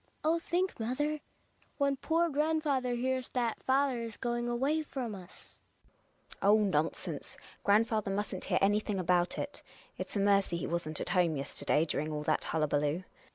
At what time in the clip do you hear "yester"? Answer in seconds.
11.37-11.65